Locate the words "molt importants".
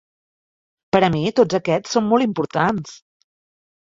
2.13-2.97